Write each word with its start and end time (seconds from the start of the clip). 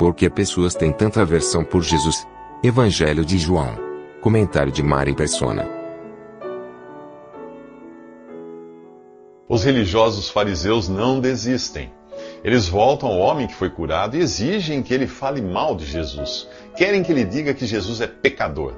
Por 0.00 0.14
que 0.14 0.30
pessoas 0.30 0.74
têm 0.74 0.90
tanta 0.90 1.20
aversão 1.20 1.62
por 1.62 1.82
Jesus? 1.82 2.26
Evangelho 2.64 3.22
de 3.22 3.36
João. 3.36 3.76
Comentário 4.22 4.72
de 4.72 4.82
Mari 4.82 5.14
Persona. 5.14 5.68
Os 9.46 9.62
religiosos 9.62 10.30
fariseus 10.30 10.88
não 10.88 11.20
desistem. 11.20 11.92
Eles 12.42 12.66
voltam 12.66 13.10
ao 13.10 13.18
homem 13.18 13.46
que 13.46 13.54
foi 13.54 13.68
curado 13.68 14.16
e 14.16 14.20
exigem 14.20 14.82
que 14.82 14.94
ele 14.94 15.06
fale 15.06 15.42
mal 15.42 15.76
de 15.76 15.84
Jesus. 15.84 16.48
Querem 16.74 17.02
que 17.02 17.12
ele 17.12 17.26
diga 17.26 17.52
que 17.52 17.66
Jesus 17.66 18.00
é 18.00 18.06
pecador. 18.06 18.72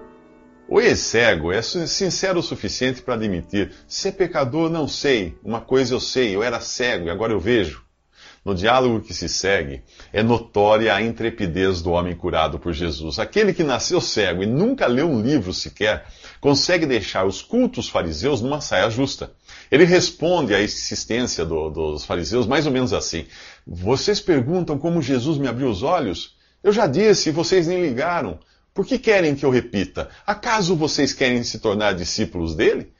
O 0.68 0.80
ex-cego 0.80 1.52
é 1.52 1.62
sincero 1.62 2.40
o 2.40 2.42
suficiente 2.42 3.00
para 3.00 3.14
admitir: 3.14 3.70
ser 3.86 4.10
pecador 4.14 4.68
não 4.68 4.88
sei, 4.88 5.38
uma 5.44 5.60
coisa 5.60 5.94
eu 5.94 6.00
sei, 6.00 6.34
eu 6.34 6.42
era 6.42 6.60
cego 6.60 7.06
e 7.06 7.10
agora 7.10 7.32
eu 7.32 7.38
vejo. 7.38 7.81
No 8.44 8.56
diálogo 8.56 9.00
que 9.00 9.14
se 9.14 9.28
segue, 9.28 9.84
é 10.12 10.20
notória 10.20 10.92
a 10.92 11.00
intrepidez 11.00 11.80
do 11.80 11.92
homem 11.92 12.16
curado 12.16 12.58
por 12.58 12.72
Jesus. 12.72 13.20
Aquele 13.20 13.54
que 13.54 13.62
nasceu 13.62 14.00
cego 14.00 14.42
e 14.42 14.46
nunca 14.46 14.88
leu 14.88 15.08
um 15.08 15.22
livro 15.22 15.52
sequer, 15.52 16.06
consegue 16.40 16.84
deixar 16.84 17.24
os 17.24 17.40
cultos 17.40 17.88
fariseus 17.88 18.40
numa 18.40 18.60
saia 18.60 18.90
justa. 18.90 19.30
Ele 19.70 19.84
responde 19.84 20.52
à 20.54 20.60
insistência 20.62 21.44
do, 21.44 21.70
dos 21.70 22.04
fariseus 22.04 22.44
mais 22.44 22.66
ou 22.66 22.72
menos 22.72 22.92
assim: 22.92 23.26
Vocês 23.64 24.20
perguntam 24.20 24.76
como 24.76 25.00
Jesus 25.00 25.38
me 25.38 25.46
abriu 25.46 25.68
os 25.68 25.84
olhos? 25.84 26.36
Eu 26.64 26.72
já 26.72 26.88
disse 26.88 27.30
vocês 27.30 27.68
nem 27.68 27.80
ligaram. 27.80 28.40
Por 28.74 28.84
que 28.84 28.98
querem 28.98 29.36
que 29.36 29.44
eu 29.44 29.50
repita? 29.50 30.08
Acaso 30.26 30.74
vocês 30.74 31.12
querem 31.12 31.44
se 31.44 31.60
tornar 31.60 31.92
discípulos 31.92 32.56
dele? 32.56 32.92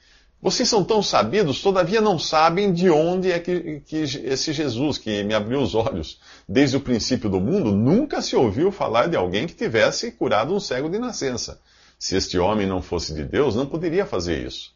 Vocês 0.43 0.67
são 0.67 0.83
tão 0.83 1.01
sabidos, 1.01 1.61
todavia 1.61 2.01
não 2.01 2.19
sabem 2.19 2.73
de 2.73 2.89
onde 2.89 3.31
é 3.31 3.39
que, 3.39 3.79
que, 3.79 3.95
esse 3.95 4.51
Jesus 4.51 4.97
que 4.97 5.23
me 5.23 5.33
abriu 5.33 5.61
os 5.61 5.73
olhos 5.73 6.19
desde 6.45 6.75
o 6.75 6.81
princípio 6.81 7.29
do 7.29 7.39
mundo 7.39 7.71
nunca 7.71 8.21
se 8.21 8.35
ouviu 8.35 8.69
falar 8.69 9.07
de 9.07 9.15
alguém 9.15 9.47
que 9.47 9.55
tivesse 9.55 10.11
curado 10.11 10.53
um 10.53 10.59
cego 10.59 10.89
de 10.89 10.99
nascença. 10.99 11.61
Se 11.97 12.17
este 12.17 12.37
homem 12.37 12.67
não 12.67 12.81
fosse 12.81 13.13
de 13.13 13.23
Deus, 13.23 13.55
não 13.55 13.65
poderia 13.65 14.05
fazer 14.05 14.45
isso. 14.45 14.73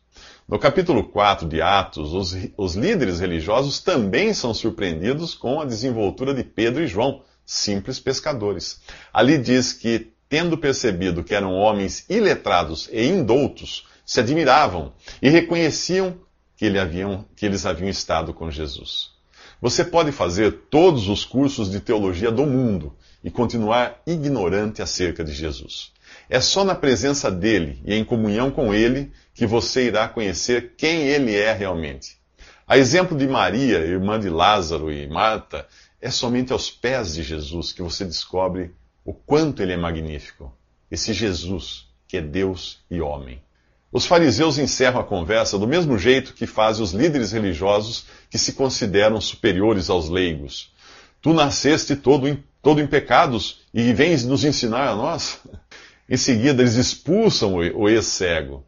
No 0.47 0.57
capítulo 0.57 1.03
4 1.03 1.45
de 1.45 1.61
Atos, 1.61 2.13
os, 2.13 2.33
os 2.55 2.75
líderes 2.75 3.19
religiosos 3.19 3.81
também 3.81 4.33
são 4.33 4.53
surpreendidos 4.53 5.35
com 5.35 5.59
a 5.59 5.65
desenvoltura 5.65 6.33
de 6.33 6.45
Pedro 6.45 6.81
e 6.81 6.87
João, 6.87 7.23
simples 7.45 7.99
pescadores. 7.99 8.79
Ali 9.11 9.37
diz 9.37 9.73
que, 9.73 10.13
tendo 10.29 10.57
percebido 10.57 11.25
que 11.25 11.35
eram 11.35 11.51
homens 11.51 12.05
iletrados 12.09 12.87
e 12.89 13.05
indoutos, 13.05 13.85
se 14.07 14.21
admiravam 14.21 14.93
e 15.21 15.29
reconheciam 15.29 16.17
que, 16.55 16.65
ele 16.65 16.79
haviam, 16.79 17.25
que 17.35 17.45
eles 17.45 17.65
haviam 17.65 17.89
estado 17.89 18.33
com 18.33 18.49
Jesus. 18.49 19.11
Você 19.61 19.83
pode 19.83 20.13
fazer 20.13 20.51
todos 20.69 21.09
os 21.09 21.25
cursos 21.25 21.69
de 21.69 21.81
teologia 21.81 22.31
do 22.31 22.45
mundo 22.45 22.95
e 23.21 23.29
continuar 23.29 24.01
ignorante 24.07 24.81
acerca 24.81 25.25
de 25.25 25.33
Jesus. 25.33 25.91
É 26.29 26.39
só 26.39 26.63
na 26.63 26.73
presença 26.73 27.29
dele 27.29 27.81
e 27.85 27.93
em 27.93 28.05
comunhão 28.05 28.49
com 28.49 28.73
ele 28.73 29.11
que 29.33 29.45
você 29.45 29.87
irá 29.87 30.07
conhecer 30.07 30.75
quem 30.77 31.01
ele 31.01 31.35
é 31.35 31.51
realmente. 31.51 32.17
A 32.65 32.77
exemplo 32.77 33.17
de 33.17 33.27
Maria, 33.27 33.79
irmã 33.79 34.17
de 34.17 34.29
Lázaro 34.29 34.89
e 34.89 35.05
Marta, 35.07 35.67
é 36.01 36.09
somente 36.09 36.53
aos 36.53 36.71
pés 36.71 37.15
de 37.15 37.23
Jesus 37.23 37.73
que 37.73 37.81
você 37.81 38.05
descobre 38.05 38.73
o 39.03 39.13
quanto 39.13 39.61
ele 39.61 39.73
é 39.73 39.77
magnífico. 39.77 40.53
Esse 40.89 41.13
Jesus, 41.13 41.87
que 42.07 42.17
é 42.17 42.21
Deus 42.21 42.79
e 42.89 43.01
homem. 43.01 43.41
Os 43.97 44.05
fariseus 44.05 44.59
encerram 44.59 44.99
a 44.99 45.03
conversa 45.03 45.57
do 45.57 45.67
mesmo 45.67 45.97
jeito 45.97 46.35
que 46.35 46.45
fazem 46.45 46.83
os 46.83 46.91
líderes 46.91 47.31
religiosos 47.31 48.05
que 48.29 48.37
se 48.37 48.53
consideram 48.53 49.19
superiores 49.19 49.89
aos 49.89 50.07
leigos. 50.07 50.71
Tu 51.19 51.33
nasceste 51.33 51.95
todo 51.95 52.27
em, 52.27 52.43
todo 52.61 52.79
em 52.79 52.85
pecados 52.85 53.61
e 53.73 53.91
vens 53.93 54.23
nos 54.23 54.43
ensinar 54.43 54.87
a 54.87 54.95
nós? 54.95 55.39
Em 56.07 56.15
seguida, 56.15 56.61
eles 56.61 56.75
expulsam 56.75 57.55
o 57.55 57.89
ex-cego. 57.89 58.63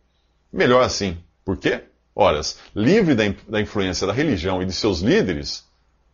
Melhor 0.52 0.84
assim. 0.84 1.16
Por 1.46 1.58
quê? 1.58 1.84
Ora, 2.16 2.42
livre 2.76 3.14
da, 3.14 3.24
da 3.48 3.62
influência 3.62 4.08
da 4.08 4.14
religião 4.14 4.64
e 4.64 4.66
de 4.66 4.74
seus 4.74 5.00
líderes, 5.00 5.64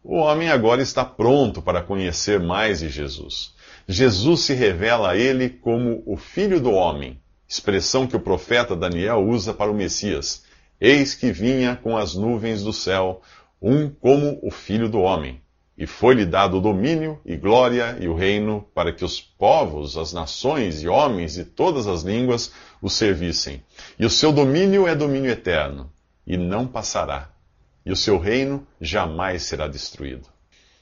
o 0.03 0.17
homem 0.17 0.49
agora 0.49 0.81
está 0.81 1.05
pronto 1.05 1.61
para 1.61 1.81
conhecer 1.81 2.41
mais 2.41 2.79
de 2.81 2.89
Jesus. 2.89 3.53
Jesus 3.87 4.41
se 4.41 4.53
revela 4.53 5.11
a 5.11 5.17
ele 5.17 5.49
como 5.49 6.03
o 6.05 6.17
Filho 6.17 6.59
do 6.59 6.71
Homem 6.71 7.17
expressão 7.47 8.07
que 8.07 8.15
o 8.15 8.19
profeta 8.19 8.75
Daniel 8.75 9.27
usa 9.27 9.53
para 9.53 9.71
o 9.71 9.75
Messias. 9.75 10.43
Eis 10.79 11.13
que 11.13 11.31
vinha 11.31 11.75
com 11.75 11.95
as 11.95 12.15
nuvens 12.15 12.63
do 12.63 12.73
céu, 12.73 13.21
um 13.61 13.89
como 13.89 14.39
o 14.41 14.51
filho 14.51 14.89
do 14.89 14.99
homem. 14.99 15.41
E 15.77 15.85
foi-lhe 15.85 16.25
dado 16.25 16.57
o 16.57 16.61
domínio 16.61 17.19
e 17.25 17.35
glória 17.35 17.97
e 17.99 18.07
o 18.07 18.15
reino 18.15 18.65
para 18.73 18.93
que 18.93 19.03
os 19.03 19.19
povos, 19.19 19.97
as 19.97 20.13
nações 20.13 20.81
e 20.81 20.87
homens 20.87 21.33
de 21.33 21.43
todas 21.43 21.85
as 21.85 22.01
línguas 22.01 22.51
o 22.81 22.89
servissem. 22.89 23.61
E 23.99 24.05
o 24.05 24.09
seu 24.09 24.31
domínio 24.31 24.87
é 24.87 24.95
domínio 24.95 25.29
eterno, 25.29 25.91
e 26.25 26.37
não 26.37 26.65
passará. 26.65 27.29
E 27.85 27.91
o 27.91 27.95
seu 27.95 28.17
reino 28.17 28.65
jamais 28.79 29.43
será 29.43 29.67
destruído. 29.67 30.27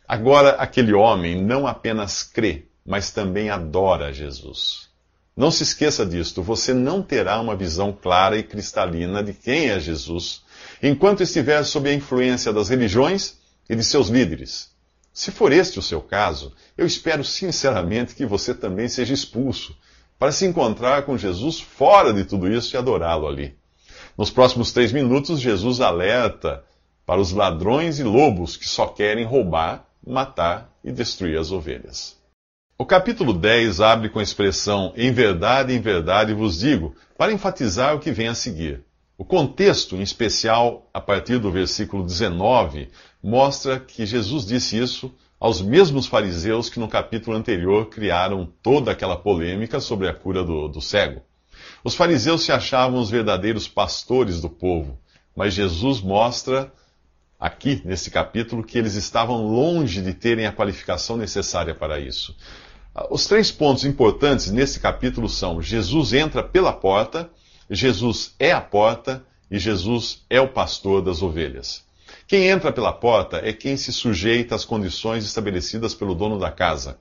Agora, 0.07 0.51
aquele 0.51 0.93
homem 0.93 1.41
não 1.41 1.65
apenas 1.65 2.21
crê, 2.21 2.65
mas 2.85 3.09
também 3.11 3.49
adora 3.49 4.13
Jesus. 4.13 4.92
Não 5.35 5.49
se 5.49 5.63
esqueça 5.63 6.05
disto, 6.05 6.43
você 6.43 6.73
não 6.73 7.01
terá 7.01 7.41
uma 7.41 7.55
visão 7.55 7.91
clara 7.91 8.37
e 8.37 8.43
cristalina 8.43 9.23
de 9.23 9.33
quem 9.33 9.69
é 9.69 9.79
Jesus, 9.79 10.43
enquanto 10.81 11.23
estiver 11.23 11.63
sob 11.63 11.89
a 11.89 11.93
influência 11.93 12.53
das 12.53 12.69
religiões 12.69 13.37
e 13.67 13.75
de 13.75 13.83
seus 13.83 14.09
líderes. 14.09 14.69
Se 15.11 15.31
for 15.31 15.51
este 15.51 15.79
o 15.79 15.81
seu 15.81 16.01
caso, 16.01 16.53
eu 16.77 16.85
espero 16.85 17.23
sinceramente 17.23 18.13
que 18.13 18.25
você 18.25 18.53
também 18.53 18.87
seja 18.87 19.13
expulso, 19.13 19.75
para 20.19 20.31
se 20.31 20.45
encontrar 20.45 21.03
com 21.03 21.17
Jesus 21.17 21.59
fora 21.59 22.13
de 22.13 22.25
tudo 22.25 22.47
isso 22.47 22.75
e 22.75 22.77
adorá-lo 22.77 23.27
ali. 23.27 23.55
Nos 24.15 24.29
próximos 24.29 24.71
três 24.71 24.91
minutos, 24.91 25.39
Jesus 25.39 25.81
alerta 25.81 26.63
para 27.05 27.19
os 27.19 27.31
ladrões 27.31 27.99
e 27.99 28.03
lobos 28.03 28.55
que 28.55 28.67
só 28.67 28.87
querem 28.87 29.25
roubar, 29.25 29.85
matar 30.05 30.71
e 30.83 30.91
destruir 30.91 31.39
as 31.39 31.51
ovelhas. 31.51 32.22
O 32.75 32.87
capítulo 32.87 33.33
10 33.33 33.81
abre 33.81 34.09
com 34.09 34.17
a 34.17 34.23
expressão 34.23 34.93
em 34.95 35.11
verdade, 35.11 35.73
em 35.73 35.79
verdade 35.79 36.33
vos 36.33 36.57
digo, 36.57 36.95
para 37.15 37.31
enfatizar 37.31 37.95
o 37.95 37.99
que 37.99 38.11
vem 38.11 38.27
a 38.27 38.33
seguir. 38.33 38.83
O 39.15 39.23
contexto, 39.23 39.95
em 39.95 40.01
especial 40.01 40.89
a 40.91 40.99
partir 40.99 41.37
do 41.37 41.51
versículo 41.51 42.03
19, 42.03 42.89
mostra 43.21 43.79
que 43.79 44.07
Jesus 44.07 44.43
disse 44.43 44.75
isso 44.75 45.13
aos 45.39 45.61
mesmos 45.61 46.07
fariseus 46.07 46.67
que 46.67 46.79
no 46.79 46.87
capítulo 46.87 47.37
anterior 47.37 47.89
criaram 47.89 48.51
toda 48.63 48.91
aquela 48.91 49.17
polêmica 49.17 49.79
sobre 49.79 50.07
a 50.07 50.13
cura 50.13 50.43
do, 50.43 50.67
do 50.67 50.81
cego. 50.81 51.21
Os 51.83 51.93
fariseus 51.93 52.41
se 52.43 52.51
achavam 52.51 52.99
os 52.99 53.09
verdadeiros 53.11 53.67
pastores 53.67 54.41
do 54.41 54.49
povo, 54.49 54.97
mas 55.35 55.53
Jesus 55.53 56.01
mostra 56.01 56.73
aqui 57.43 57.81
nesse 57.83 58.09
capítulo 58.09 58.63
que 58.63 58.77
eles 58.77 58.95
estavam 58.95 59.45
longe 59.45 60.01
de 60.01 60.13
terem 60.13 60.45
a 60.45 60.51
qualificação 60.53 61.17
necessária 61.17 61.75
para 61.75 61.99
isso. 61.99 62.33
Os 63.09 63.25
três 63.25 63.51
pontos 63.51 63.83
importantes 63.83 64.49
nesse 64.49 64.79
capítulo 64.79 65.27
são: 65.27 65.61
Jesus 65.61 66.13
entra 66.13 66.41
pela 66.41 66.71
porta, 66.71 67.29
Jesus 67.69 68.33
é 68.39 68.53
a 68.53 68.61
porta 68.61 69.25
e 69.51 69.59
Jesus 69.59 70.23
é 70.29 70.39
o 70.39 70.47
pastor 70.47 71.01
das 71.01 71.21
ovelhas. 71.21 71.83
Quem 72.25 72.47
entra 72.47 72.71
pela 72.71 72.93
porta 72.93 73.41
é 73.43 73.51
quem 73.51 73.75
se 73.75 73.91
sujeita 73.91 74.55
às 74.55 74.63
condições 74.63 75.25
estabelecidas 75.25 75.93
pelo 75.93 76.15
dono 76.15 76.39
da 76.39 76.49
casa. 76.49 76.97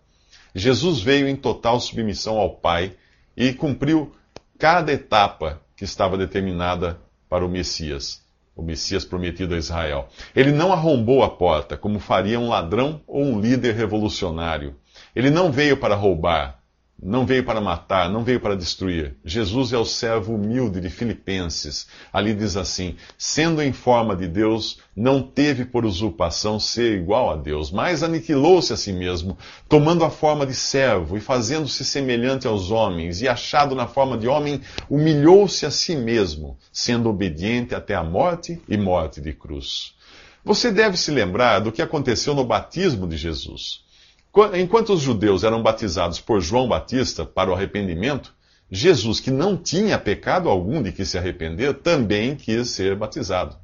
Jesus 0.52 0.98
veio 0.98 1.28
em 1.28 1.36
total 1.36 1.78
submissão 1.78 2.36
ao 2.36 2.56
Pai 2.56 2.96
e 3.36 3.52
cumpriu 3.52 4.12
cada 4.58 4.92
etapa 4.92 5.62
que 5.76 5.84
estava 5.84 6.18
determinada 6.18 7.00
para 7.28 7.46
o 7.46 7.48
Messias 7.48 8.21
o 8.54 8.62
Messias 8.62 9.04
prometido 9.04 9.54
a 9.54 9.58
Israel. 9.58 10.08
Ele 10.34 10.52
não 10.52 10.72
arrombou 10.72 11.22
a 11.22 11.30
porta, 11.30 11.76
como 11.76 11.98
faria 11.98 12.38
um 12.38 12.48
ladrão 12.48 13.00
ou 13.06 13.24
um 13.24 13.40
líder 13.40 13.74
revolucionário. 13.74 14.76
Ele 15.14 15.30
não 15.30 15.50
veio 15.50 15.76
para 15.76 15.94
roubar, 15.94 16.61
não 17.04 17.26
veio 17.26 17.42
para 17.42 17.60
matar, 17.60 18.08
não 18.08 18.22
veio 18.22 18.38
para 18.38 18.54
destruir. 18.54 19.16
Jesus 19.24 19.72
é 19.72 19.76
o 19.76 19.84
servo 19.84 20.36
humilde 20.36 20.80
de 20.80 20.88
Filipenses. 20.88 21.88
Ali 22.12 22.32
diz 22.32 22.56
assim: 22.56 22.94
sendo 23.18 23.60
em 23.60 23.72
forma 23.72 24.14
de 24.14 24.28
Deus, 24.28 24.78
não 24.94 25.20
teve 25.20 25.64
por 25.64 25.84
usurpação 25.84 26.60
ser 26.60 26.96
igual 26.96 27.30
a 27.30 27.36
Deus, 27.36 27.72
mas 27.72 28.04
aniquilou-se 28.04 28.72
a 28.72 28.76
si 28.76 28.92
mesmo, 28.92 29.36
tomando 29.68 30.04
a 30.04 30.10
forma 30.10 30.46
de 30.46 30.54
servo 30.54 31.16
e 31.16 31.20
fazendo-se 31.20 31.84
semelhante 31.84 32.46
aos 32.46 32.70
homens, 32.70 33.20
e 33.20 33.26
achado 33.26 33.74
na 33.74 33.88
forma 33.88 34.16
de 34.16 34.28
homem, 34.28 34.60
humilhou-se 34.88 35.66
a 35.66 35.72
si 35.72 35.96
mesmo, 35.96 36.56
sendo 36.72 37.10
obediente 37.10 37.74
até 37.74 37.96
a 37.96 38.04
morte 38.04 38.62
e 38.68 38.76
morte 38.76 39.20
de 39.20 39.32
cruz. 39.32 39.94
Você 40.44 40.70
deve 40.70 40.96
se 40.96 41.10
lembrar 41.10 41.58
do 41.58 41.72
que 41.72 41.82
aconteceu 41.82 42.32
no 42.32 42.44
batismo 42.44 43.08
de 43.08 43.16
Jesus. 43.16 43.82
Enquanto 44.54 44.94
os 44.94 45.00
judeus 45.00 45.44
eram 45.44 45.62
batizados 45.62 46.18
por 46.18 46.40
João 46.40 46.66
Batista 46.66 47.24
para 47.24 47.50
o 47.50 47.54
arrependimento, 47.54 48.34
Jesus, 48.70 49.20
que 49.20 49.30
não 49.30 49.54
tinha 49.54 49.98
pecado 49.98 50.48
algum 50.48 50.82
de 50.82 50.90
que 50.90 51.04
se 51.04 51.18
arrepender, 51.18 51.74
também 51.74 52.34
quis 52.34 52.70
ser 52.70 52.96
batizado. 52.96 53.54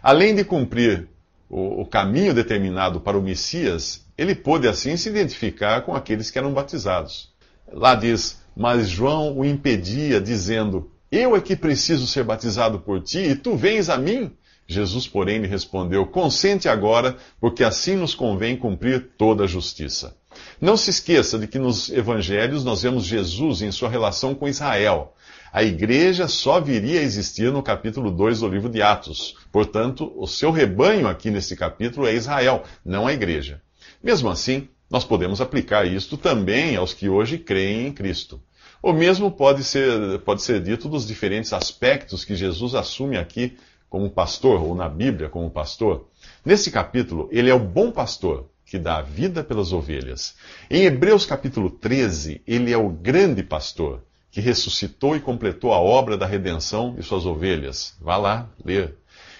Além 0.00 0.32
de 0.32 0.44
cumprir 0.44 1.08
o, 1.50 1.84
caminho 1.84 2.32
determinado 2.32 3.00
para 3.00 3.18
o 3.18 3.22
Messias, 3.22 4.06
ele 4.16 4.34
pôde 4.34 4.68
assim 4.68 4.96
se 4.96 5.08
identificar 5.08 5.82
com 5.82 5.94
aqueles 5.94 6.30
que 6.30 6.38
eram 6.38 6.52
batizados. 6.52 7.32
Lá 7.72 7.96
diz: 7.96 8.40
Mas 8.56 8.88
João 8.88 9.36
o 9.36 9.44
impedia, 9.44 10.20
dizendo: 10.20 10.90
Eu 11.10 11.34
é 11.34 11.40
que 11.40 11.56
preciso 11.56 12.06
ser 12.06 12.22
batizado 12.22 12.78
por 12.78 13.02
ti, 13.02 13.18
e 13.18 13.34
tu 13.34 13.56
vens 13.56 13.88
a 13.88 13.96
mim? 13.96 14.30
Jesus, 14.66 15.06
porém, 15.06 15.38
lhe 15.38 15.46
respondeu: 15.46 16.06
Consente 16.06 16.68
agora, 16.68 17.16
porque 17.40 17.62
assim 17.62 17.96
nos 17.96 18.14
convém 18.14 18.56
cumprir 18.56 19.10
toda 19.18 19.44
a 19.44 19.48
justiça. 19.48 20.16
Não 20.60 20.76
se 20.76 20.90
esqueça 20.90 21.38
de 21.38 21.46
que 21.46 21.58
nos 21.58 21.90
evangelhos 21.90 22.64
nós 22.64 22.82
vemos 22.82 23.04
Jesus 23.04 23.62
em 23.62 23.70
sua 23.70 23.88
relação 23.88 24.34
com 24.34 24.48
Israel. 24.48 25.14
A 25.52 25.62
igreja 25.62 26.26
só 26.26 26.60
viria 26.60 26.98
a 26.98 27.02
existir 27.04 27.52
no 27.52 27.62
capítulo 27.62 28.10
2 28.10 28.40
do 28.40 28.48
livro 28.48 28.68
de 28.68 28.82
Atos. 28.82 29.36
Portanto, 29.52 30.12
o 30.16 30.26
seu 30.26 30.50
rebanho 30.50 31.06
aqui 31.06 31.30
nesse 31.30 31.54
capítulo 31.54 32.08
é 32.08 32.14
Israel, 32.14 32.64
não 32.84 33.06
a 33.06 33.12
igreja. 33.12 33.62
Mesmo 34.02 34.28
assim, 34.28 34.68
nós 34.90 35.04
podemos 35.04 35.40
aplicar 35.40 35.86
isto 35.86 36.16
também 36.16 36.74
aos 36.74 36.92
que 36.92 37.08
hoje 37.08 37.38
creem 37.38 37.86
em 37.86 37.92
Cristo. 37.92 38.40
O 38.82 38.92
mesmo 38.92 39.30
pode 39.30 39.62
ser, 39.62 40.18
pode 40.20 40.42
ser 40.42 40.60
dito 40.60 40.88
dos 40.88 41.06
diferentes 41.06 41.52
aspectos 41.52 42.24
que 42.24 42.34
Jesus 42.34 42.74
assume 42.74 43.16
aqui 43.16 43.56
como 43.94 44.10
pastor, 44.10 44.60
ou 44.60 44.74
na 44.74 44.88
Bíblia 44.88 45.28
como 45.28 45.48
pastor. 45.48 46.08
Nesse 46.44 46.68
capítulo, 46.68 47.28
ele 47.30 47.48
é 47.48 47.54
o 47.54 47.60
bom 47.60 47.92
pastor 47.92 48.50
que 48.66 48.76
dá 48.76 48.96
a 48.96 49.02
vida 49.02 49.44
pelas 49.44 49.72
ovelhas. 49.72 50.34
Em 50.68 50.82
Hebreus 50.82 51.24
capítulo 51.24 51.70
13, 51.70 52.42
ele 52.44 52.72
é 52.72 52.76
o 52.76 52.88
grande 52.88 53.44
pastor 53.44 54.02
que 54.32 54.40
ressuscitou 54.40 55.14
e 55.14 55.20
completou 55.20 55.72
a 55.72 55.78
obra 55.78 56.18
da 56.18 56.26
redenção 56.26 56.92
de 56.92 57.04
suas 57.04 57.24
ovelhas. 57.24 57.94
Vá 58.00 58.16
lá 58.16 58.50
ler. 58.64 58.96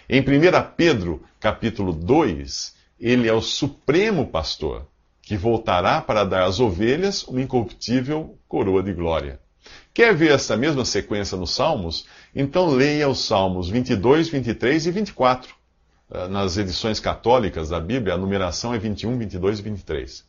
Em 0.08 0.20
1 0.20 0.24
Pedro 0.76 1.20
capítulo 1.40 1.92
2, 1.92 2.76
ele 3.00 3.26
é 3.26 3.32
o 3.32 3.42
supremo 3.42 4.28
pastor 4.28 4.86
que 5.20 5.36
voltará 5.36 6.00
para 6.00 6.22
dar 6.22 6.44
às 6.44 6.60
ovelhas 6.60 7.24
uma 7.24 7.42
incorruptível 7.42 8.38
coroa 8.46 8.84
de 8.84 8.92
glória. 8.92 9.40
Quer 9.94 10.12
ver 10.12 10.32
essa 10.32 10.56
mesma 10.56 10.84
sequência 10.84 11.38
nos 11.38 11.52
Salmos? 11.52 12.04
Então 12.34 12.66
leia 12.66 13.08
os 13.08 13.24
Salmos 13.24 13.70
22, 13.70 14.28
23 14.28 14.86
e 14.86 14.90
24. 14.90 15.54
Eh, 16.10 16.26
nas 16.26 16.56
edições 16.56 16.98
católicas 16.98 17.68
da 17.68 17.78
Bíblia, 17.78 18.14
a 18.14 18.18
numeração 18.18 18.74
é 18.74 18.78
21, 18.78 19.16
22 19.16 19.60
e 19.60 19.62
23. 19.62 20.24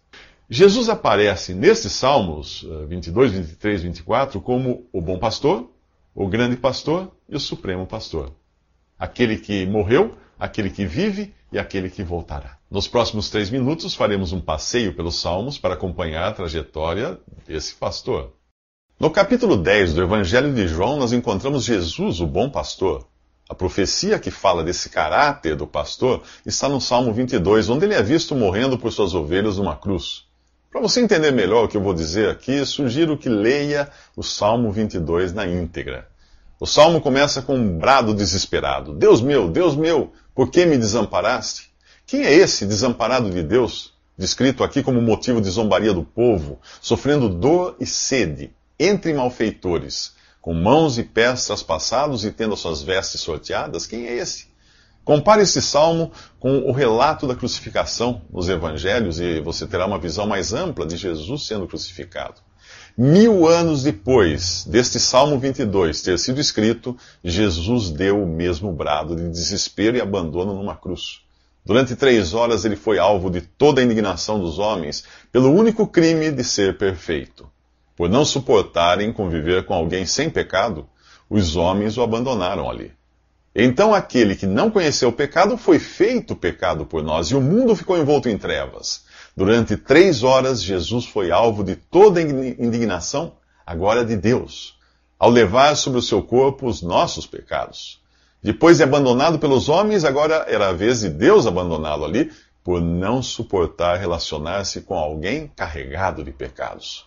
Jesus 0.47 0.87
aparece 0.87 1.55
nesses 1.55 1.93
Salmos 1.93 2.63
22, 2.87 3.31
23 3.31 3.81
e 3.81 3.83
24 3.85 4.39
como 4.39 4.87
o 4.93 5.01
bom 5.01 5.17
pastor, 5.17 5.67
o 6.13 6.27
grande 6.27 6.55
pastor 6.55 7.11
e 7.27 7.35
o 7.35 7.39
supremo 7.39 7.87
pastor. 7.87 8.31
Aquele 8.99 9.35
que 9.35 9.65
morreu, 9.65 10.15
aquele 10.37 10.69
que 10.69 10.85
vive 10.85 11.33
e 11.51 11.57
aquele 11.57 11.89
que 11.89 12.03
voltará. 12.03 12.59
Nos 12.69 12.87
próximos 12.87 13.31
três 13.31 13.49
minutos 13.49 13.95
faremos 13.95 14.31
um 14.31 14.39
passeio 14.39 14.93
pelos 14.93 15.19
Salmos 15.19 15.57
para 15.57 15.73
acompanhar 15.73 16.27
a 16.27 16.33
trajetória 16.33 17.17
desse 17.47 17.73
pastor. 17.73 18.34
No 18.97 19.11
capítulo 19.11 19.57
10 19.57 19.93
do 19.93 20.03
Evangelho 20.03 20.53
de 20.53 20.69
João, 20.69 20.95
nós 20.95 21.11
encontramos 21.11 21.65
Jesus, 21.65 22.21
o 22.21 22.25
bom 22.25 22.49
pastor. 22.49 23.05
A 23.49 23.53
profecia 23.53 24.17
que 24.17 24.31
fala 24.31 24.63
desse 24.63 24.89
caráter 24.89 25.53
do 25.57 25.67
pastor 25.67 26.23
está 26.45 26.69
no 26.69 26.79
Salmo 26.79 27.11
22, 27.11 27.69
onde 27.69 27.83
ele 27.83 27.93
é 27.93 28.01
visto 28.01 28.33
morrendo 28.33 28.77
por 28.77 28.93
suas 28.93 29.13
ovelhas 29.13 29.57
numa 29.57 29.75
cruz. 29.75 30.23
Para 30.71 30.79
você 30.79 31.01
entender 31.01 31.31
melhor 31.31 31.65
o 31.65 31.67
que 31.67 31.75
eu 31.75 31.81
vou 31.81 31.93
dizer 31.93 32.29
aqui, 32.29 32.65
sugiro 32.65 33.17
que 33.17 33.27
leia 33.27 33.89
o 34.15 34.23
Salmo 34.23 34.71
22 34.71 35.33
na 35.33 35.45
íntegra. 35.45 36.07
O 36.57 36.65
salmo 36.65 37.01
começa 37.01 37.41
com 37.41 37.57
um 37.57 37.77
brado 37.77 38.13
desesperado: 38.13 38.93
Deus 38.93 39.19
meu, 39.19 39.49
Deus 39.49 39.75
meu, 39.75 40.13
por 40.33 40.49
que 40.49 40.65
me 40.65 40.77
desamparaste? 40.77 41.69
Quem 42.07 42.23
é 42.23 42.33
esse 42.33 42.65
desamparado 42.65 43.29
de 43.29 43.43
Deus, 43.43 43.93
descrito 44.17 44.63
aqui 44.63 44.81
como 44.81 45.01
motivo 45.01 45.41
de 45.41 45.49
zombaria 45.49 45.93
do 45.93 46.03
povo, 46.03 46.61
sofrendo 46.79 47.27
dor 47.27 47.75
e 47.77 47.85
sede? 47.85 48.53
Entre 48.79 49.13
malfeitores, 49.13 50.13
com 50.41 50.53
mãos 50.53 50.97
e 50.97 51.03
pés 51.03 51.45
traspassados 51.45 52.25
e 52.25 52.31
tendo 52.31 52.53
as 52.53 52.59
suas 52.59 52.81
vestes 52.81 53.21
sorteadas? 53.21 53.87
Quem 53.87 54.07
é 54.07 54.15
esse? 54.15 54.47
Compare 55.03 55.43
esse 55.43 55.61
salmo 55.61 56.11
com 56.39 56.59
o 56.59 56.71
relato 56.71 57.27
da 57.27 57.35
crucificação 57.35 58.23
nos 58.31 58.49
evangelhos 58.49 59.19
e 59.19 59.39
você 59.39 59.67
terá 59.67 59.85
uma 59.85 59.99
visão 59.99 60.25
mais 60.25 60.51
ampla 60.51 60.85
de 60.85 60.97
Jesus 60.97 61.45
sendo 61.45 61.67
crucificado. 61.67 62.41
Mil 62.97 63.47
anos 63.47 63.83
depois 63.83 64.65
deste 64.65 64.99
Salmo 64.99 65.37
22 65.37 66.01
ter 66.01 66.17
sido 66.17 66.41
escrito, 66.41 66.97
Jesus 67.23 67.91
deu 67.91 68.23
o 68.23 68.27
mesmo 68.27 68.71
brado 68.71 69.15
de 69.15 69.29
desespero 69.29 69.97
e 69.97 70.01
abandono 70.01 70.55
numa 70.55 70.75
cruz. 70.75 71.21
Durante 71.65 71.95
três 71.95 72.33
horas 72.33 72.65
ele 72.65 72.75
foi 72.75 72.97
alvo 72.97 73.29
de 73.29 73.41
toda 73.41 73.81
a 73.81 73.83
indignação 73.83 74.39
dos 74.39 74.59
homens 74.59 75.03
pelo 75.31 75.51
único 75.51 75.85
crime 75.85 76.31
de 76.31 76.43
ser 76.43 76.77
perfeito. 76.77 77.47
Por 77.95 78.09
não 78.09 78.25
suportarem 78.25 79.13
conviver 79.13 79.65
com 79.65 79.73
alguém 79.73 80.05
sem 80.05 80.29
pecado, 80.29 80.87
os 81.29 81.55
homens 81.55 81.97
o 81.97 82.01
abandonaram 82.01 82.69
ali. 82.69 82.91
Então 83.55 83.93
aquele 83.93 84.35
que 84.35 84.45
não 84.45 84.69
conheceu 84.69 85.09
o 85.09 85.13
pecado 85.13 85.57
foi 85.57 85.79
feito 85.79 86.35
pecado 86.35 86.85
por 86.85 87.01
nós, 87.01 87.27
e 87.27 87.35
o 87.35 87.41
mundo 87.41 87.75
ficou 87.75 87.97
envolto 87.97 88.27
em 88.27 88.37
trevas. 88.37 89.05
Durante 89.35 89.77
três 89.77 90.23
horas, 90.23 90.61
Jesus 90.61 91.05
foi 91.05 91.31
alvo 91.31 91.63
de 91.63 91.77
toda 91.77 92.21
indignação, 92.21 93.37
agora 93.65 94.03
de 94.03 94.17
Deus, 94.17 94.77
ao 95.17 95.29
levar 95.29 95.75
sobre 95.75 95.99
o 95.99 96.01
seu 96.01 96.21
corpo 96.21 96.67
os 96.67 96.81
nossos 96.81 97.25
pecados. 97.25 98.01
Depois 98.43 98.77
de 98.77 98.83
abandonado 98.83 99.39
pelos 99.39 99.69
homens, 99.69 100.03
agora 100.03 100.45
era 100.49 100.67
a 100.67 100.73
vez 100.73 100.99
de 100.99 101.09
Deus 101.09 101.47
abandoná-lo 101.47 102.03
ali, 102.03 102.31
por 102.61 102.81
não 102.81 103.21
suportar 103.21 103.97
relacionar-se 103.97 104.81
com 104.81 104.95
alguém 104.95 105.51
carregado 105.55 106.23
de 106.23 106.31
pecados. 106.31 107.05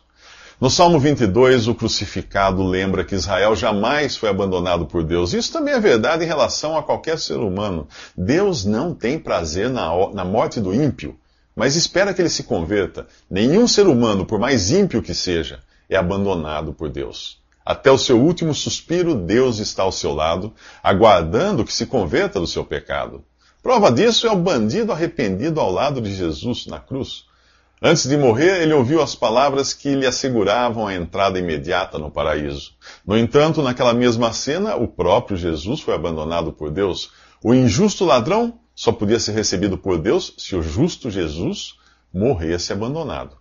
No 0.61 0.69
Salmo 0.69 0.99
22, 0.99 1.69
o 1.69 1.75
crucificado 1.75 2.65
lembra 2.65 3.05
que 3.05 3.15
Israel 3.15 3.55
jamais 3.55 4.17
foi 4.17 4.29
abandonado 4.29 4.87
por 4.87 5.05
Deus. 5.05 5.33
Isso 5.33 5.53
também 5.53 5.73
é 5.73 5.79
verdade 5.79 6.25
em 6.25 6.27
relação 6.27 6.77
a 6.77 6.83
qualquer 6.83 7.17
ser 7.17 7.37
humano. 7.37 7.87
Deus 8.17 8.65
não 8.65 8.93
tem 8.93 9.21
prazer 9.21 9.71
na, 9.71 10.25
morte 10.25 10.61
do 10.61 10.75
ímpio, 10.75 11.17
mas 11.55 11.77
espera 11.77 12.13
que 12.13 12.21
ele 12.21 12.29
se 12.29 12.43
converta. 12.43 13.07
Nenhum 13.31 13.69
ser 13.69 13.87
humano, 13.87 14.27
por 14.27 14.41
mais 14.41 14.73
ímpio 14.73 15.01
que 15.01 15.15
seja, 15.15 15.61
é 15.89 15.97
abandonado 15.97 16.73
por 16.73 16.91
Deus. 16.91 17.41
Até 17.65 17.93
o 17.93 17.99
seu 17.99 18.21
último 18.21 18.53
suspiro, 18.53 19.15
Deus 19.15 19.61
está 19.61 19.85
ao 19.85 19.93
seu 19.93 20.13
lado, 20.13 20.53
aguardando 20.83 21.65
que 21.65 21.73
se 21.73 21.87
converta 21.87 22.41
do 22.41 22.49
seu 22.49 22.65
pecado. 22.65 23.23
Prova 23.63 23.93
disso 23.93 24.27
é 24.27 24.33
o 24.33 24.37
bandido 24.37 24.91
arrependido 24.91 25.61
ao 25.61 25.71
lado 25.71 26.01
de 26.01 26.13
Jesus 26.13 26.67
na 26.67 26.81
cruz. 26.81 27.29
Antes 27.81 28.09
de 28.09 28.17
morrer, 28.17 28.63
ele 28.63 28.73
ouviu 28.73 29.01
as 29.01 29.15
palavras 29.15 29.73
que 29.73 29.95
lhe 29.95 30.05
asseguravam 30.05 30.89
a 30.89 30.95
entrada 30.95 31.39
imediata 31.39 31.97
no 31.97 32.11
paraíso. 32.11 32.73
No 33.07 33.17
entanto, 33.17 33.63
naquela 33.63 33.95
mesma 33.95 34.33
cena, 34.33 34.75
o 34.75 34.89
próprio 34.89 35.37
Jesus 35.37 35.81
foi 35.81 35.95
abandonado 35.95 36.53
por 36.53 36.71
Deus. 36.73 37.13
O 37.43 37.55
injusto 37.55 38.05
ladrão 38.05 38.59
só 38.75 38.91
podia 38.91 39.21
ser 39.21 39.33
recebido 39.33 39.79
por 39.79 39.97
Deus 39.97 40.35
se 40.37 40.57
o 40.57 40.63
justo 40.63 41.09
Jesus 41.09 41.75
morresse 42.13 42.73
abandonado. 42.73 43.37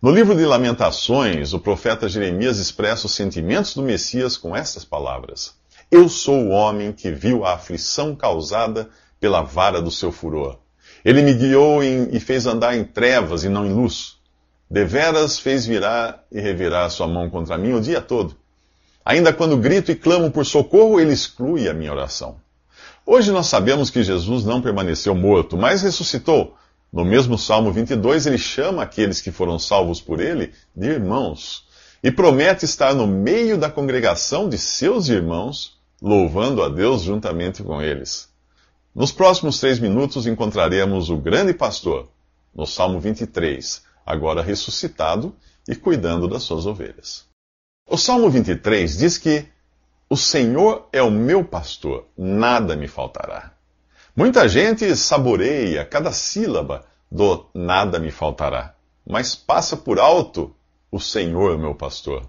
No 0.00 0.12
livro 0.12 0.36
de 0.36 0.44
Lamentações, 0.46 1.52
o 1.52 1.58
profeta 1.58 2.08
Jeremias 2.08 2.58
expressa 2.58 3.06
os 3.06 3.14
sentimentos 3.14 3.74
do 3.74 3.82
Messias 3.82 4.36
com 4.36 4.54
estas 4.54 4.84
palavras: 4.84 5.56
Eu 5.90 6.08
sou 6.08 6.44
o 6.44 6.50
homem 6.50 6.92
que 6.92 7.10
viu 7.10 7.44
a 7.44 7.54
aflição 7.54 8.14
causada 8.14 8.88
pela 9.18 9.42
vara 9.42 9.82
do 9.82 9.90
seu 9.90 10.12
furor. 10.12 10.58
Ele 11.04 11.22
me 11.22 11.34
guiou 11.34 11.82
em, 11.82 12.08
e 12.12 12.20
fez 12.20 12.46
andar 12.46 12.76
em 12.76 12.84
trevas 12.84 13.44
e 13.44 13.48
não 13.48 13.66
em 13.66 13.72
luz. 13.72 14.16
Deveras 14.70 15.38
fez 15.38 15.66
virar 15.66 16.24
e 16.30 16.40
revirar 16.40 16.90
sua 16.90 17.08
mão 17.08 17.28
contra 17.28 17.58
mim 17.58 17.72
o 17.72 17.80
dia 17.80 18.00
todo. 18.00 18.36
Ainda 19.04 19.32
quando 19.32 19.56
grito 19.56 19.90
e 19.90 19.96
clamo 19.96 20.30
por 20.30 20.44
socorro, 20.44 21.00
ele 21.00 21.12
exclui 21.12 21.68
a 21.68 21.74
minha 21.74 21.90
oração. 21.90 22.36
Hoje 23.04 23.32
nós 23.32 23.46
sabemos 23.46 23.90
que 23.90 24.02
Jesus 24.02 24.44
não 24.44 24.60
permaneceu 24.62 25.14
morto, 25.14 25.56
mas 25.56 25.82
ressuscitou. 25.82 26.54
No 26.92 27.04
mesmo 27.04 27.38
Salmo 27.38 27.72
22, 27.72 28.26
ele 28.26 28.38
chama 28.38 28.82
aqueles 28.82 29.20
que 29.20 29.30
foram 29.30 29.58
salvos 29.58 30.00
por 30.00 30.20
ele 30.20 30.52
de 30.76 30.88
irmãos. 30.88 31.68
e 32.02 32.10
promete 32.10 32.64
estar 32.64 32.94
no 32.94 33.06
meio 33.06 33.58
da 33.58 33.68
congregação 33.68 34.48
de 34.48 34.56
seus 34.56 35.08
irmãos, 35.08 35.78
louvando 36.00 36.62
a 36.62 36.68
Deus 36.70 37.02
juntamente 37.02 37.62
com 37.62 37.82
eles. 37.82 38.30
Nos 38.92 39.12
próximos 39.12 39.60
três 39.60 39.78
minutos 39.78 40.26
encontraremos 40.26 41.10
o 41.10 41.16
grande 41.16 41.54
pastor, 41.54 42.08
no 42.52 42.66
Salmo 42.66 42.98
23, 42.98 43.84
agora 44.04 44.42
ressuscitado 44.42 45.32
e 45.68 45.76
cuidando 45.76 46.26
das 46.26 46.42
suas 46.42 46.66
ovelhas. 46.66 47.24
O 47.88 47.96
Salmo 47.96 48.28
23 48.28 48.98
diz 48.98 49.16
que 49.16 49.46
o 50.08 50.16
Senhor 50.16 50.88
é 50.92 51.00
o 51.00 51.10
meu 51.10 51.44
pastor, 51.44 52.08
nada 52.18 52.74
me 52.74 52.88
faltará. 52.88 53.52
Muita 54.16 54.48
gente 54.48 54.96
saboreia 54.96 55.84
cada 55.84 56.10
sílaba 56.10 56.84
do 57.08 57.46
nada 57.54 58.00
me 58.00 58.10
faltará, 58.10 58.74
mas 59.06 59.36
passa 59.36 59.76
por 59.76 60.00
alto 60.00 60.52
o 60.90 60.98
Senhor, 60.98 61.56
meu 61.56 61.76
pastor. 61.76 62.28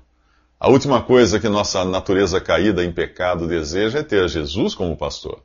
A 0.59 0.69
última 0.69 1.01
coisa 1.01 1.39
que 1.39 1.49
nossa 1.49 1.83
natureza 1.83 2.39
caída 2.39 2.83
em 2.83 2.91
pecado 2.91 3.47
deseja 3.47 3.99
é 3.99 4.03
ter 4.03 4.29
Jesus 4.29 4.75
como 4.75 4.95
pastor. 4.95 5.41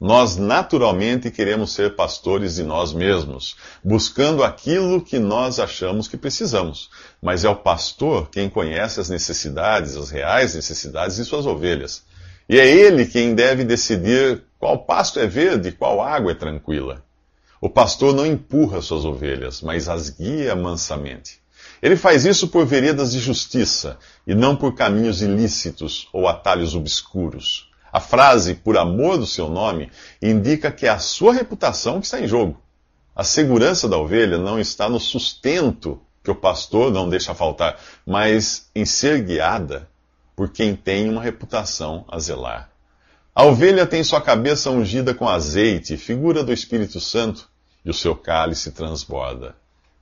Nós 0.00 0.38
naturalmente 0.38 1.30
queremos 1.30 1.74
ser 1.74 1.94
pastores 1.94 2.54
de 2.54 2.62
nós 2.62 2.90
mesmos, 2.90 3.54
buscando 3.84 4.42
aquilo 4.42 5.02
que 5.02 5.18
nós 5.18 5.60
achamos 5.60 6.08
que 6.08 6.16
precisamos. 6.16 6.88
Mas 7.20 7.44
é 7.44 7.50
o 7.50 7.56
pastor 7.56 8.30
quem 8.30 8.48
conhece 8.48 8.98
as 8.98 9.10
necessidades, 9.10 9.98
as 9.98 10.08
reais 10.08 10.54
necessidades 10.54 11.16
de 11.16 11.24
suas 11.26 11.44
ovelhas. 11.44 12.02
E 12.48 12.58
é 12.58 12.66
ele 12.66 13.04
quem 13.04 13.34
deve 13.34 13.62
decidir 13.62 14.42
qual 14.58 14.86
pasto 14.86 15.20
é 15.20 15.26
verde 15.26 15.70
qual 15.70 16.00
água 16.00 16.32
é 16.32 16.34
tranquila. 16.34 17.04
O 17.60 17.68
pastor 17.68 18.14
não 18.14 18.24
empurra 18.24 18.80
suas 18.80 19.04
ovelhas, 19.04 19.60
mas 19.60 19.86
as 19.86 20.08
guia 20.08 20.56
mansamente. 20.56 21.40
Ele 21.82 21.94
faz 21.94 22.24
isso 22.24 22.48
por 22.48 22.64
veredas 22.64 23.12
de 23.12 23.18
justiça 23.18 23.98
e 24.26 24.34
não 24.34 24.56
por 24.56 24.74
caminhos 24.74 25.20
ilícitos 25.20 26.08
ou 26.10 26.26
atalhos 26.26 26.74
obscuros. 26.74 27.69
A 27.92 28.00
frase, 28.00 28.54
por 28.54 28.78
amor 28.78 29.18
do 29.18 29.26
seu 29.26 29.48
nome, 29.48 29.90
indica 30.22 30.70
que 30.70 30.86
é 30.86 30.90
a 30.90 30.98
sua 30.98 31.32
reputação 31.32 32.00
que 32.00 32.06
está 32.06 32.20
em 32.20 32.28
jogo. 32.28 32.60
A 33.14 33.24
segurança 33.24 33.88
da 33.88 33.98
ovelha 33.98 34.38
não 34.38 34.58
está 34.58 34.88
no 34.88 35.00
sustento 35.00 36.00
que 36.22 36.30
o 36.30 36.34
pastor 36.34 36.92
não 36.92 37.08
deixa 37.08 37.34
faltar, 37.34 37.78
mas 38.06 38.70
em 38.74 38.84
ser 38.84 39.22
guiada 39.22 39.88
por 40.36 40.50
quem 40.50 40.74
tem 40.74 41.08
uma 41.08 41.22
reputação 41.22 42.04
a 42.08 42.18
zelar. 42.18 42.70
A 43.34 43.44
ovelha 43.44 43.86
tem 43.86 44.02
sua 44.02 44.20
cabeça 44.20 44.70
ungida 44.70 45.14
com 45.14 45.28
azeite, 45.28 45.96
figura 45.96 46.42
do 46.42 46.52
Espírito 46.52 47.00
Santo, 47.00 47.48
e 47.84 47.90
o 47.90 47.94
seu 47.94 48.14
cálice 48.14 48.72
transborda. 48.72 49.54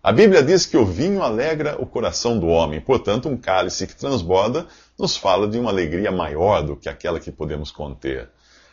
A 0.09 0.13
Bíblia 0.13 0.43
diz 0.43 0.65
que 0.65 0.79
o 0.79 0.87
vinho 0.87 1.23
alegra 1.23 1.77
o 1.79 1.85
coração 1.85 2.39
do 2.39 2.47
homem, 2.47 2.81
portanto, 2.81 3.29
um 3.29 3.37
cálice 3.37 3.87
que 3.87 3.95
transborda 3.95 4.67
nos 4.99 5.19
fala 5.19 5.47
de 5.47 5.59
uma 5.59 5.69
alegria 5.69 6.11
maior 6.11 6.63
do 6.63 6.75
que 6.75 6.89
aquela 6.89 7.21
que 7.21 7.31
podemos 7.31 7.71
conter. 7.71 8.31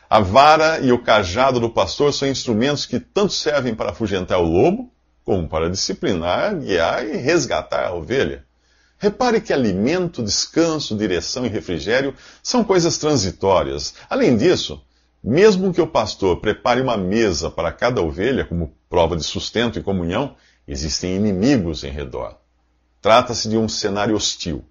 A 0.09 0.21
vara 0.21 0.79
e 0.79 0.93
o 0.93 1.03
cajado 1.03 1.59
do 1.59 1.69
pastor 1.69 2.13
são 2.13 2.25
instrumentos 2.25 2.85
que 2.85 3.01
tanto 3.01 3.33
servem 3.33 3.75
para 3.75 3.89
afugentar 3.89 4.39
o 4.39 4.47
lobo, 4.47 4.89
como 5.25 5.45
para 5.45 5.69
disciplinar, 5.69 6.55
guiar 6.55 7.05
e 7.05 7.17
resgatar 7.17 7.87
a 7.87 7.93
ovelha. 7.93 8.45
Repare 8.97 9.41
que 9.41 9.51
alimento, 9.51 10.23
descanso, 10.23 10.95
direção 10.95 11.45
e 11.45 11.49
refrigério 11.49 12.13
são 12.41 12.63
coisas 12.63 12.97
transitórias. 12.97 13.95
Além 14.09 14.37
disso, 14.37 14.81
mesmo 15.21 15.73
que 15.73 15.81
o 15.81 15.87
pastor 15.87 16.39
prepare 16.39 16.79
uma 16.79 16.95
mesa 16.95 17.49
para 17.49 17.73
cada 17.73 18.01
ovelha 18.01 18.45
como 18.45 18.73
prova 18.89 19.17
de 19.17 19.23
sustento 19.25 19.77
e 19.77 19.83
comunhão, 19.83 20.37
existem 20.67 21.15
inimigos 21.15 21.83
em 21.83 21.91
redor. 21.91 22.37
Trata-se 23.01 23.47
de 23.47 23.57
um 23.57 23.69
cenário 23.69 24.15
hostil, 24.15 24.63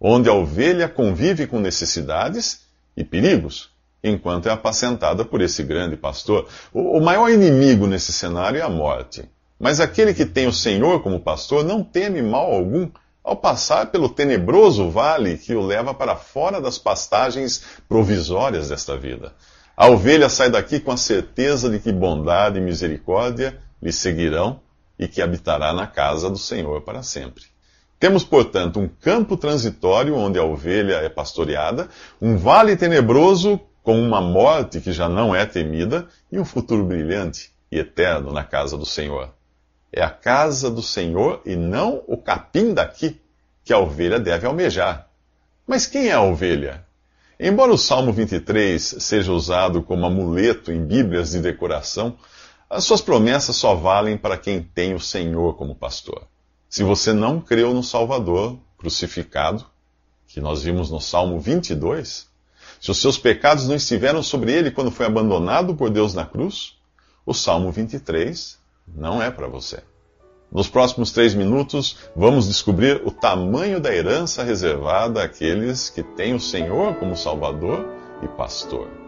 onde 0.00 0.28
a 0.28 0.34
ovelha 0.34 0.88
convive 0.88 1.46
com 1.46 1.58
necessidades 1.58 2.60
e 2.96 3.02
perigos, 3.02 3.70
enquanto 4.02 4.48
é 4.48 4.52
apacentada 4.52 5.24
por 5.24 5.40
esse 5.40 5.62
grande 5.62 5.96
pastor. 5.96 6.46
O, 6.72 7.00
maior 7.00 7.30
inimigo 7.30 7.86
nesse 7.86 8.12
cenário 8.12 8.60
é 8.60 8.62
a 8.62 8.68
morte. 8.68 9.28
Mas 9.58 9.80
aquele 9.80 10.14
que 10.14 10.24
tem 10.24 10.46
o 10.46 10.52
Senhor 10.52 11.02
como 11.02 11.20
pastor 11.20 11.64
não 11.64 11.82
teme 11.82 12.22
mal 12.22 12.52
algum 12.52 12.90
ao 13.24 13.36
passar 13.36 13.90
pelo 13.90 14.08
tenebroso 14.08 14.90
vale 14.90 15.36
que 15.36 15.54
o 15.54 15.60
leva 15.60 15.92
para 15.92 16.16
fora 16.16 16.60
das 16.60 16.78
pastagens 16.78 17.62
provisórias 17.88 18.68
desta 18.68 18.96
vida. 18.96 19.32
A 19.76 19.88
ovelha 19.88 20.28
sai 20.28 20.50
daqui 20.50 20.80
com 20.80 20.92
a 20.92 20.96
certeza 20.96 21.68
de 21.68 21.78
que 21.78 21.92
bondade 21.92 22.58
e 22.58 22.62
misericórdia 22.62 23.58
lhe 23.82 23.92
seguirão 23.92 24.60
e 24.98 25.06
que 25.06 25.22
habitará 25.22 25.72
na 25.72 25.86
casa 25.86 26.28
do 26.28 26.38
Senhor 26.38 26.82
para 26.82 27.02
sempre. 27.02 27.44
Temos, 27.98 28.24
portanto, 28.24 28.78
um 28.78 28.88
campo 28.88 29.36
transitório 29.36 30.16
onde 30.16 30.38
a 30.38 30.44
ovelha 30.44 30.94
é 30.96 31.08
pastoreada, 31.08 31.88
um 32.20 32.36
vale 32.36 32.76
tenebroso 32.76 33.60
com 33.82 34.00
uma 34.00 34.20
morte 34.20 34.80
que 34.80 34.92
já 34.92 35.08
não 35.08 35.34
é 35.34 35.44
temida 35.46 36.06
e 36.30 36.38
um 36.38 36.44
futuro 36.44 36.84
brilhante 36.84 37.50
e 37.70 37.78
eterno 37.78 38.32
na 38.32 38.44
casa 38.44 38.76
do 38.76 38.86
Senhor. 38.86 39.30
É 39.92 40.02
a 40.02 40.10
casa 40.10 40.70
do 40.70 40.82
Senhor 40.82 41.40
e 41.44 41.56
não 41.56 42.02
o 42.06 42.16
capim 42.16 42.74
daqui 42.74 43.20
que 43.64 43.72
a 43.72 43.78
ovelha 43.78 44.20
deve 44.20 44.46
almejar. 44.46 45.08
Mas 45.66 45.86
quem 45.86 46.08
é 46.08 46.12
a 46.12 46.22
ovelha? 46.22 46.84
Embora 47.40 47.72
o 47.72 47.78
Salmo 47.78 48.12
23 48.12 48.96
seja 48.98 49.32
usado 49.32 49.82
como 49.82 50.06
amuleto 50.06 50.72
em 50.72 50.84
Bíblias 50.84 51.30
de 51.30 51.40
decoração, 51.40 52.16
as 52.70 52.84
suas 52.84 53.00
promessas 53.00 53.56
só 53.56 53.74
valem 53.74 54.16
para 54.16 54.36
quem 54.36 54.62
tem 54.62 54.94
o 54.94 55.00
Senhor 55.00 55.54
como 55.54 55.74
pastor. 55.74 56.26
Se 56.68 56.82
você 56.82 57.12
não 57.14 57.40
creu 57.40 57.72
no 57.72 57.82
Salvador 57.82 58.58
crucificado, 58.76 59.64
que 60.26 60.40
nós 60.40 60.62
vimos 60.62 60.90
no 60.90 61.00
Salmo 61.00 61.40
22, 61.40 62.28
se 62.78 62.90
os 62.90 63.00
seus 63.00 63.16
pecados 63.16 63.66
não 63.66 63.74
estiveram 63.74 64.22
sobre 64.22 64.52
ele 64.52 64.70
quando 64.70 64.90
foi 64.90 65.06
abandonado 65.06 65.74
por 65.74 65.88
Deus 65.88 66.12
na 66.12 66.26
cruz, 66.26 66.74
o 67.24 67.32
Salmo 67.32 67.72
23 67.72 68.58
não 68.86 69.22
é 69.22 69.30
para 69.30 69.48
você. 69.48 69.82
Nos 70.52 70.68
próximos 70.68 71.10
três 71.10 71.34
minutos, 71.34 71.96
vamos 72.14 72.46
descobrir 72.48 73.02
o 73.04 73.10
tamanho 73.10 73.80
da 73.80 73.94
herança 73.94 74.42
reservada 74.42 75.22
àqueles 75.22 75.88
que 75.88 76.02
têm 76.02 76.34
o 76.34 76.40
Senhor 76.40 76.94
como 76.96 77.16
Salvador 77.16 77.86
e 78.22 78.28
Pastor. 78.28 79.07